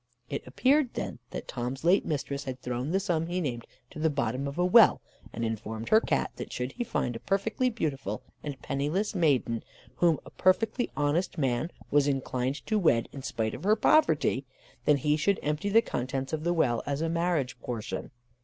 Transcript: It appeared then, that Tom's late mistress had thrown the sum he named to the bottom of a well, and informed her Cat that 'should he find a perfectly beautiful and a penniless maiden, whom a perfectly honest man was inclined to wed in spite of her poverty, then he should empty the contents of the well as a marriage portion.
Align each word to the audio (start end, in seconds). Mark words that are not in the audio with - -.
It 0.31 0.41
appeared 0.47 0.95
then, 0.95 1.19
that 1.29 1.47
Tom's 1.47 1.83
late 1.83 2.03
mistress 2.07 2.45
had 2.45 2.59
thrown 2.59 2.89
the 2.89 2.99
sum 2.99 3.27
he 3.27 3.39
named 3.39 3.67
to 3.91 3.99
the 3.99 4.09
bottom 4.09 4.47
of 4.47 4.57
a 4.57 4.65
well, 4.65 4.99
and 5.31 5.45
informed 5.45 5.89
her 5.89 6.01
Cat 6.01 6.31
that 6.37 6.51
'should 6.51 6.71
he 6.71 6.83
find 6.83 7.15
a 7.15 7.19
perfectly 7.19 7.69
beautiful 7.69 8.23
and 8.41 8.55
a 8.55 8.57
penniless 8.57 9.13
maiden, 9.13 9.63
whom 9.97 10.19
a 10.25 10.31
perfectly 10.31 10.89
honest 10.97 11.37
man 11.37 11.69
was 11.91 12.07
inclined 12.07 12.65
to 12.65 12.79
wed 12.79 13.09
in 13.11 13.21
spite 13.21 13.53
of 13.53 13.63
her 13.63 13.75
poverty, 13.75 14.43
then 14.85 14.97
he 14.97 15.15
should 15.17 15.39
empty 15.43 15.69
the 15.69 15.83
contents 15.83 16.33
of 16.33 16.43
the 16.43 16.51
well 16.53 16.81
as 16.87 17.01
a 17.01 17.07
marriage 17.07 17.59
portion. 17.59 18.09